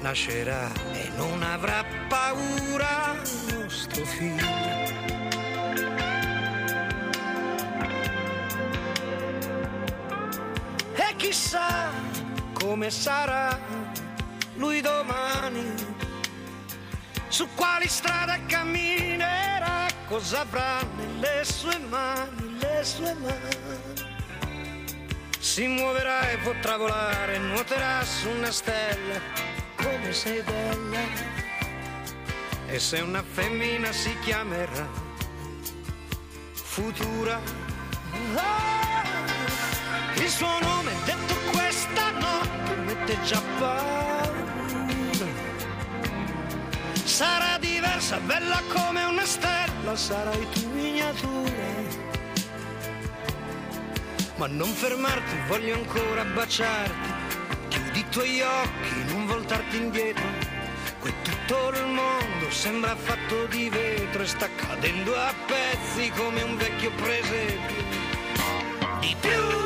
[0.00, 3.14] Nascerà e non avrà paura
[3.52, 4.82] nostro figlio.
[11.16, 11.90] Chissà
[12.66, 13.60] come sarà
[14.54, 15.74] lui domani,
[17.28, 24.12] su quali strade camminerà, cosa avrà nelle sue mani, le sue mani.
[25.38, 29.20] Si muoverà e potrà volare, nuoterà su una stella,
[29.76, 31.00] come sei bella.
[32.66, 34.88] E se una femmina si chiamerà
[36.54, 37.38] futura.
[38.34, 39.02] Ah!
[40.14, 41.23] Il suo nome mette
[43.24, 44.32] già paura.
[47.04, 52.02] Sarà diversa, bella come una stella, sarai tu miniatura.
[54.36, 57.12] Ma non fermarti, voglio ancora baciarti.
[57.68, 60.24] Chiudi i tuoi occhi, non voltarti indietro.
[60.98, 66.56] Qui tutto il mondo sembra fatto di vetro e sta cadendo a pezzi come un
[66.56, 67.82] vecchio presepio.
[69.00, 69.63] Di più,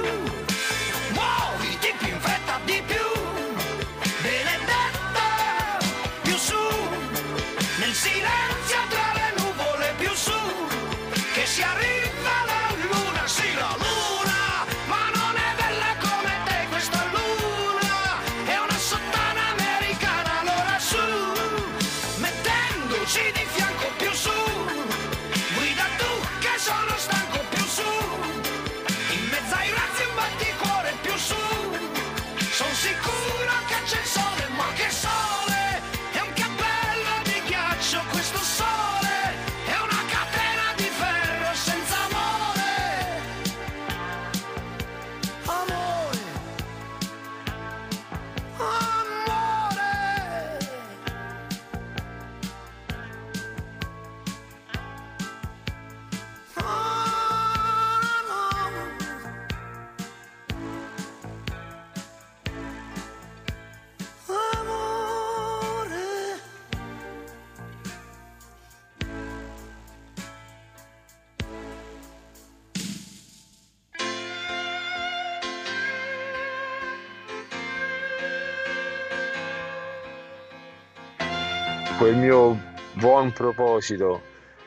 [82.29, 82.61] mio
[82.93, 84.21] buon proposito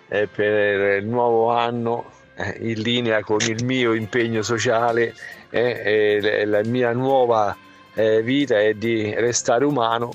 [0.07, 5.13] eh, per il nuovo anno eh, in linea con il mio impegno sociale
[5.51, 7.55] eh, e la mia nuova
[7.93, 10.11] eh, vita è di restare umano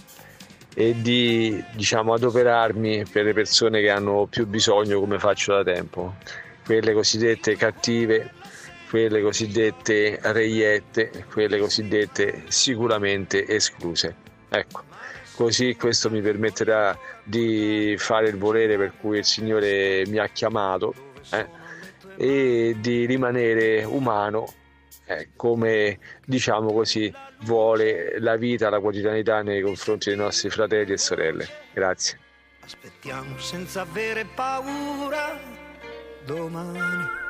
[0.74, 6.14] e di diciamo adoperarmi per le persone che hanno più bisogno come faccio da tempo.
[6.64, 8.32] Quelle cosiddette cattive
[8.90, 14.14] quelle cosiddette reiette quelle cosiddette sicuramente escluse.
[14.48, 14.82] Ecco
[15.36, 20.94] così questo mi permetterà di fare il volere per cui il Signore mi ha chiamato
[21.30, 21.46] eh,
[22.16, 24.46] e di rimanere umano
[25.04, 30.98] eh, come diciamo così vuole la vita, la quotidianità nei confronti dei nostri fratelli e
[30.98, 31.46] sorelle.
[31.72, 32.18] Grazie.
[32.60, 35.38] Aspettiamo senza avere paura
[36.24, 37.24] domani.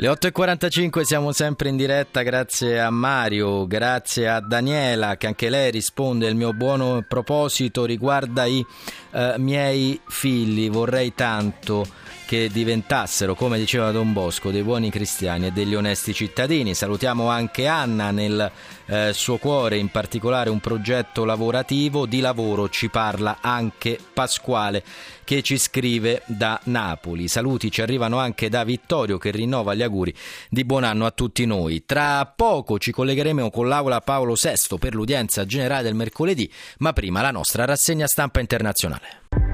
[0.00, 5.70] Le 8.45 siamo sempre in diretta grazie a Mario, grazie a Daniela che anche lei
[5.70, 8.64] risponde il mio buono proposito riguarda i
[9.10, 11.86] eh, miei figli, vorrei tanto
[12.30, 16.74] che diventassero, come diceva Don Bosco, dei buoni cristiani e degli onesti cittadini.
[16.76, 18.48] Salutiamo anche Anna nel
[18.86, 22.06] eh, suo cuore, in particolare un progetto lavorativo.
[22.06, 24.84] Di lavoro ci parla anche Pasquale
[25.24, 27.26] che ci scrive da Napoli.
[27.26, 30.14] Saluti ci arrivano anche da Vittorio che rinnova gli auguri
[30.48, 31.82] di buon anno a tutti noi.
[31.84, 37.22] Tra poco ci collegheremo con l'Aula Paolo VI per l'udienza generale del mercoledì, ma prima
[37.22, 39.49] la nostra rassegna stampa internazionale.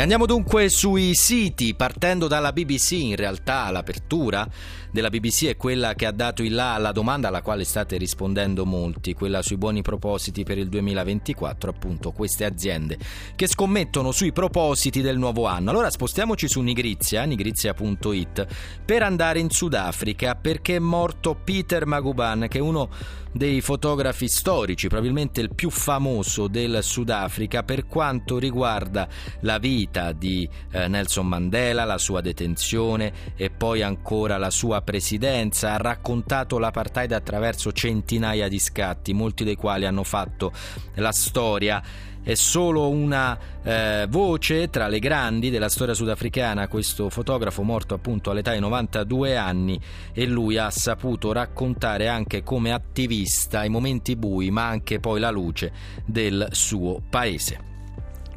[0.00, 4.48] E andiamo dunque sui siti, partendo dalla BBC, in realtà l'apertura
[4.90, 8.64] della BBC è quella che ha dato il là alla domanda alla quale state rispondendo
[8.64, 12.98] molti, quella sui buoni propositi per il 2024, appunto queste aziende
[13.36, 15.70] che scommettono sui propositi del nuovo anno.
[15.70, 18.46] Allora spostiamoci su Nigrizia, nigrizia.it,
[18.84, 22.88] per andare in Sudafrica perché è morto Peter Maguban, che è uno
[23.32, 29.08] dei fotografi storici, probabilmente il più famoso del Sudafrica per quanto riguarda
[29.40, 35.72] la vita di eh, Nelson Mandela, la sua detenzione e poi ancora la sua presidenza.
[35.72, 40.52] Ha raccontato l'apartheid attraverso centinaia di scatti, molti dei quali hanno fatto
[40.94, 41.82] la storia
[42.22, 48.30] è solo una eh, voce tra le grandi della storia sudafricana, questo fotografo morto appunto
[48.30, 49.80] all'età di 92 anni
[50.12, 55.30] e lui ha saputo raccontare anche come attivista i momenti bui ma anche poi la
[55.30, 55.72] luce
[56.04, 57.68] del suo paese.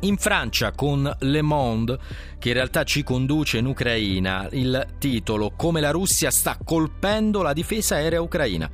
[0.04, 1.98] In Francia con Le Monde,
[2.44, 7.54] che in realtà ci conduce in Ucraina, il titolo Come la Russia sta colpendo la
[7.54, 8.70] difesa aerea ucraina.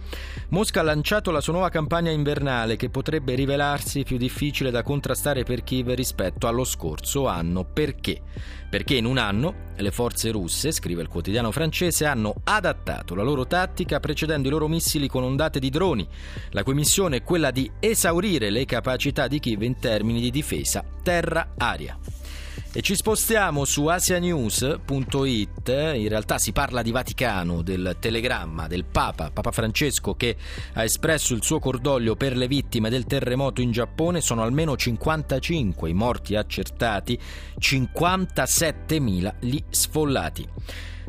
[0.49, 5.43] Mosca ha lanciato la sua nuova campagna invernale che potrebbe rivelarsi più difficile da contrastare
[5.43, 7.63] per Kiev rispetto allo scorso anno.
[7.63, 8.23] Perché?
[8.71, 13.45] Perché in un anno le forze russe, scrive il quotidiano francese, hanno adattato la loro
[13.45, 16.07] tattica precedendo i loro missili con ondate di droni,
[16.53, 20.83] la cui missione è quella di esaurire le capacità di Kiev in termini di difesa
[21.03, 21.99] terra-aria.
[22.71, 29.31] E ci spostiamo su asianews.it, in realtà si parla di Vaticano, del telegramma del Papa,
[29.31, 30.37] Papa Francesco che
[30.73, 35.89] ha espresso il suo cordoglio per le vittime del terremoto in Giappone, sono almeno 55
[35.89, 37.19] i morti accertati,
[37.59, 40.47] 57.000 gli sfollati.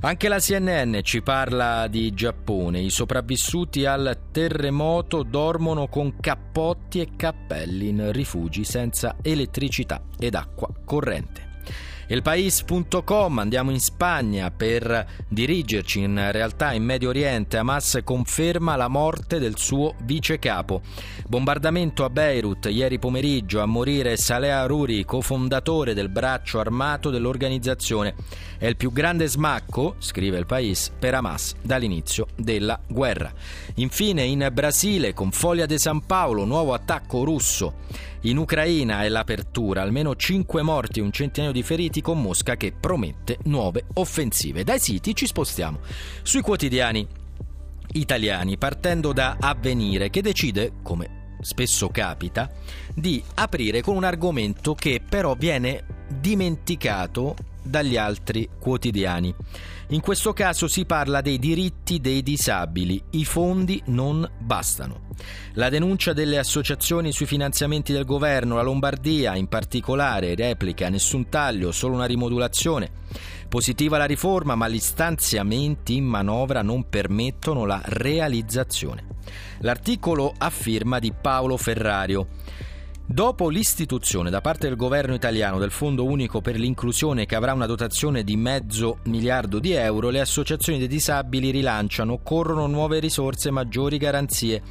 [0.03, 2.81] Anche la CNN ci parla di Giappone.
[2.81, 10.71] I sopravvissuti al terremoto dormono con cappotti e cappelli in rifugi senza elettricità ed acqua
[10.87, 11.60] corrente.
[12.13, 17.57] Elpais.com, andiamo in Spagna per dirigerci in realtà in Medio Oriente.
[17.57, 20.81] Hamas conferma la morte del suo vice capo.
[21.29, 28.17] Bombardamento a Beirut ieri pomeriggio a morire Saleh Aruri, cofondatore del braccio armato dell'organizzazione.
[28.59, 33.33] È il più grande smacco, scrive il Pais, per Hamas dall'inizio della guerra.
[33.77, 38.09] Infine in Brasile con Foglia de San Paolo, nuovo attacco russo.
[38.25, 42.71] In Ucraina è l'apertura, almeno 5 morti e un centinaio di feriti con Mosca che
[42.71, 44.63] promette nuove offensive.
[44.63, 45.79] Dai siti ci spostiamo
[46.23, 47.07] sui quotidiani
[47.93, 52.51] italiani, partendo da Avvenire che decide, come spesso capita,
[52.95, 59.35] di aprire con un argomento che però viene dimenticato dagli altri quotidiani.
[59.93, 65.09] In questo caso si parla dei diritti dei disabili, i fondi non bastano.
[65.55, 71.73] La denuncia delle associazioni sui finanziamenti del governo, la Lombardia in particolare replica nessun taglio,
[71.73, 72.89] solo una rimodulazione.
[73.49, 79.07] Positiva la riforma, ma gli stanziamenti in manovra non permettono la realizzazione.
[79.59, 82.29] L'articolo affirma di Paolo Ferrario.
[83.13, 87.67] Dopo l'istituzione da parte del governo italiano del Fondo Unico per l'Inclusione che avrà una
[87.67, 93.51] dotazione di mezzo miliardo di euro, le associazioni dei disabili rilanciano, corrono nuove risorse e
[93.51, 94.63] maggiori garanzie.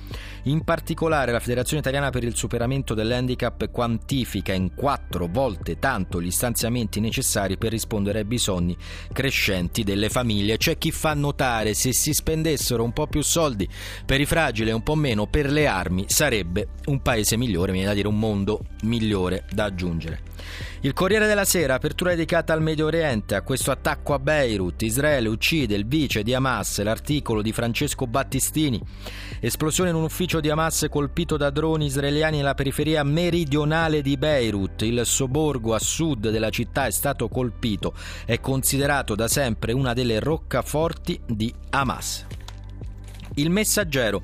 [0.44, 6.32] In particolare la Federazione Italiana per il Superamento dell'Handicap quantifica in quattro volte tanto gli
[6.32, 8.76] stanziamenti necessari per rispondere ai bisogni
[9.12, 10.58] crescenti delle famiglie.
[10.58, 13.68] C'è chi fa notare se si spendessero un po' più soldi
[14.06, 17.88] per i fragili e un po' meno per le armi sarebbe un paese migliore, viene
[17.88, 20.29] da dire un mondo migliore da aggiungere.
[20.82, 25.28] Il Corriere della Sera, apertura dedicata al Medio Oriente, a questo attacco a Beirut, Israele
[25.28, 28.82] uccide il vice di Hamas, l'articolo di Francesco Battistini,
[29.42, 34.84] esplosione in un ufficio di Hamas colpito da droni israeliani nella periferia meridionale di Beirut,
[34.84, 37.94] il sobborgo a sud della città è stato colpito,
[38.26, 42.26] è considerato da sempre una delle roccaforti di Hamas.
[43.36, 44.24] Il messaggero.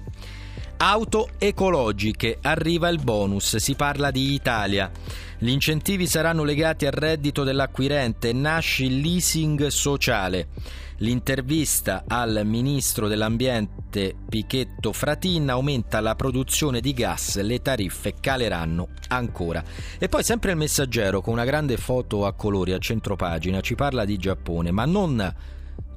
[0.78, 4.92] Auto ecologiche, arriva il bonus, si parla di Italia.
[5.38, 10.50] Gli incentivi saranno legati al reddito dell'acquirente, nasce il leasing sociale.
[10.98, 19.64] L'intervista al ministro dell'ambiente Pichetto Fratin aumenta la produzione di gas, le tariffe caleranno ancora.
[19.98, 24.04] E poi sempre il messaggero con una grande foto a colori a centropagina ci parla
[24.04, 25.36] di Giappone, ma non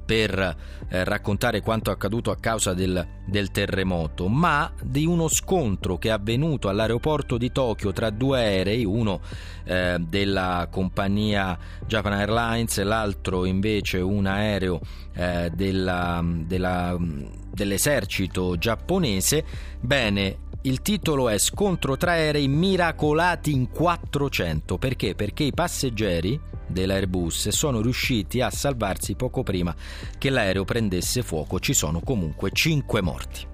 [0.09, 0.55] per
[0.89, 6.11] eh, raccontare quanto accaduto a causa del, del, terremoto, ma di uno scontro che è
[6.11, 9.21] avvenuto all'aeroporto di Tokyo tra due aerei, uno
[9.65, 11.55] eh, della compagnia
[11.85, 14.79] Japan Airlines e l'altro invece un aereo
[15.13, 19.45] eh, della, della, dell'esercito giapponese.
[19.79, 24.77] Bene, il titolo è Scontro tra aerei miracolati in 400.
[24.77, 25.15] Perché?
[25.15, 29.73] Perché i passeggeri dell'Airbus sono riusciti a salvarsi poco prima
[30.17, 31.59] che l'aereo prendesse fuoco.
[31.59, 33.47] Ci sono comunque 5 morti.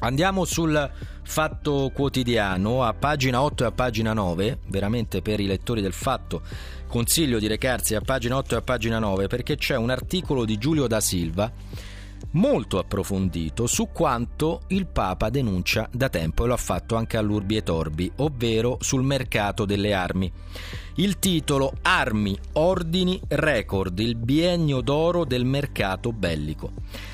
[0.00, 0.90] Andiamo sul
[1.22, 6.42] Fatto Quotidiano, a pagina 8 e a pagina 9, veramente per i lettori del Fatto
[6.88, 10.56] consiglio di recarsi a pagina 8 e a pagina 9 perché c'è un articolo di
[10.56, 11.52] Giulio da Silva
[12.32, 17.56] molto approfondito su quanto il Papa denuncia da tempo e lo ha fatto anche all'Urbi
[17.56, 20.32] e Torbi, ovvero sul mercato delle armi.
[20.96, 26.72] Il titolo Armi, ordini, record, il biennio d'oro del mercato bellico.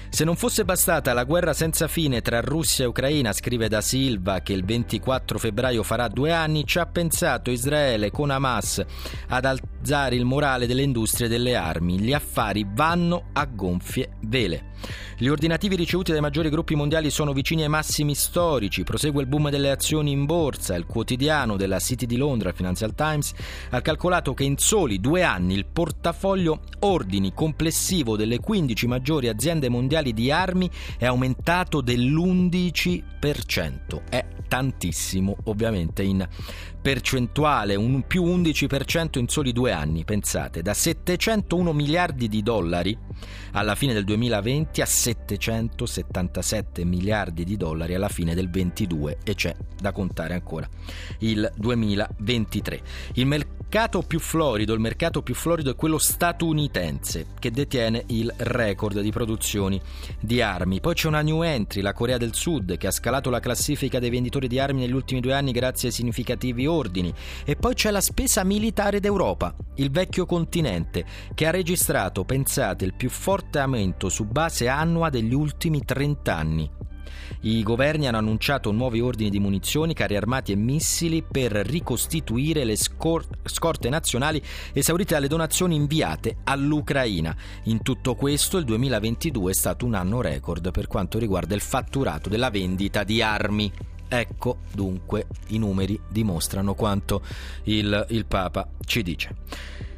[0.09, 4.41] Se non fosse bastata la guerra senza fine tra Russia e Ucraina, scrive da Silva,
[4.41, 8.83] che il 24 febbraio farà due anni, ci ha pensato Israele con Hamas
[9.29, 9.45] ad
[9.85, 12.01] alzare il morale delle industrie delle armi.
[12.01, 14.73] Gli affari vanno a gonfie vele.
[15.19, 19.51] Gli ordinativi ricevuti dai maggiori gruppi mondiali sono vicini ai massimi storici, prosegue il boom
[19.51, 20.75] delle azioni in borsa.
[20.75, 23.35] Il quotidiano della City di Londra, Financial Times,
[23.71, 29.69] ha calcolato che in soli due anni il portafoglio ordini complessivo delle 15 maggiori aziende
[29.69, 34.03] mondiali di armi è aumentato dell'11%.
[34.09, 36.27] È tantissimo, ovviamente in
[36.85, 42.95] percentuale, un più 11% in soli due anni, pensate, da 701 miliardi di dollari
[43.53, 49.57] alla fine del 2020 a 777 miliardi di dollari alla fine del 2022 e c'è
[49.81, 50.69] da contare ancora
[51.21, 52.83] il 2023.
[53.15, 53.64] Il mercato
[54.07, 59.81] più florido, il mercato più florido è quello statunitense che detiene il record di produzioni
[60.21, 60.79] di armi.
[60.81, 64.11] Poi c'è una new entry, la Corea del Sud, che ha scalato la classifica dei
[64.11, 67.13] venditori di armi negli ultimi due anni grazie ai significativi ordini.
[67.45, 71.05] E poi c'è la spesa militare d'Europa, il vecchio continente,
[71.35, 76.71] che ha registrato, pensate, il più forte aumento su base annua degli ultimi 30 anni.
[77.41, 82.77] I governi hanno annunciato nuovi ordini di munizioni, carri armati e missili per ricostituire le
[82.77, 84.43] scor- scorte nazionali
[84.73, 87.37] esaurite dalle donazioni inviate all'Ucraina.
[87.65, 92.29] In tutto questo il 2022 è stato un anno record per quanto riguarda il fatturato
[92.29, 93.94] della vendita di armi.
[94.09, 97.23] Ecco dunque i numeri dimostrano quanto
[97.65, 99.35] il, il Papa ci dice.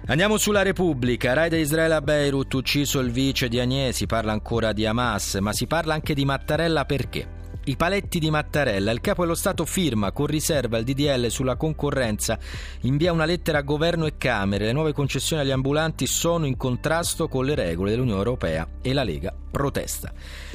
[0.08, 1.32] Andiamo sulla Repubblica.
[1.32, 5.66] Raid Israele a Beirut, ucciso il vice di Agnesi, parla ancora di Hamas, ma si
[5.66, 7.34] parla anche di Mattarella perché?
[7.64, 8.92] I paletti di Mattarella.
[8.92, 12.38] Il capo dello Stato firma con riserva il DDL sulla concorrenza,
[12.82, 14.66] invia una lettera a governo e Camere.
[14.66, 19.02] Le nuove concessioni agli ambulanti sono in contrasto con le regole dell'Unione Europea e la
[19.02, 20.12] Lega protesta.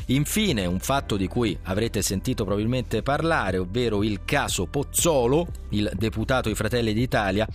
[0.07, 6.49] Infine, un fatto di cui avrete sentito probabilmente parlare, ovvero il caso Pozzolo, il deputato
[6.49, 7.47] di Fratelli d'Italia.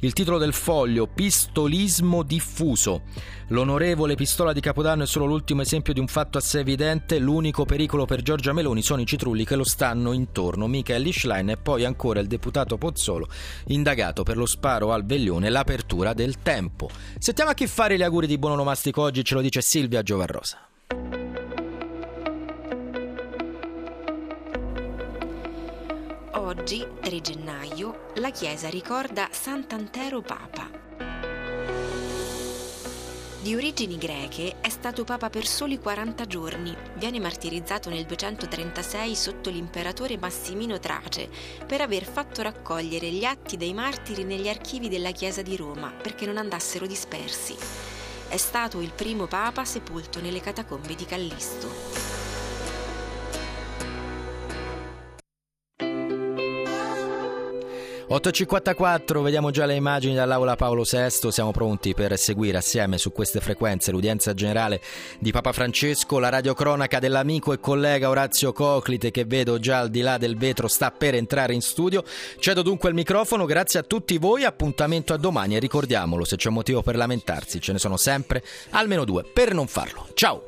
[0.00, 3.02] Il titolo del foglio Pistolismo diffuso.
[3.48, 7.18] L'onorevole pistola di Capodanno è solo l'ultimo esempio di un fatto assai evidente.
[7.18, 10.66] L'unico pericolo per Giorgia Meloni sono i citrulli che lo stanno intorno.
[10.66, 13.28] Michael Lischlein e poi ancora il deputato Pozzolo,
[13.66, 16.88] indagato per lo sparo al veglione e l'apertura del tempo.
[17.18, 20.58] Sentiamo a chi fare gli auguri di buon onomastico oggi, ce lo dice Silvia Giovarrosa.
[26.32, 30.70] Oggi, 3 gennaio, la Chiesa ricorda Sant'Antero Papa.
[33.42, 36.76] Di origini greche, è stato papa per soli 40 giorni.
[36.94, 41.28] Viene martirizzato nel 236 sotto l'imperatore Massimino Trace
[41.66, 46.24] per aver fatto raccogliere gli atti dei martiri negli archivi della Chiesa di Roma perché
[46.24, 47.97] non andassero dispersi.
[48.28, 52.17] È stato il primo papa sepolto nelle catacombe di Callisto.
[58.08, 63.38] 8.54, vediamo già le immagini dall'Aula Paolo VI, siamo pronti per seguire assieme su queste
[63.38, 64.80] frequenze l'udienza generale
[65.18, 70.00] di Papa Francesco, la radiocronaca dell'amico e collega Orazio Coclite che vedo già al di
[70.00, 72.02] là del vetro sta per entrare in studio.
[72.38, 76.48] Cedo dunque il microfono, grazie a tutti voi, appuntamento a domani e ricordiamolo, se c'è
[76.48, 80.08] motivo per lamentarsi, ce ne sono sempre almeno due per non farlo.
[80.14, 80.44] Ciao!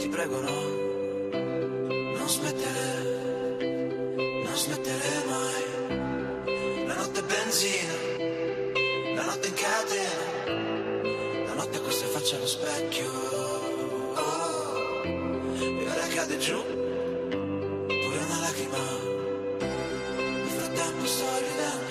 [0.00, 0.59] ti prego no,
[7.50, 7.94] benzina,
[9.16, 10.44] la notte in catena,
[11.46, 13.10] la notte se faccia allo specchio.
[14.14, 15.02] Oh,
[15.58, 18.78] e ora cade giù, pure una lacrima,
[19.58, 21.89] nel frattempo sto ridendo.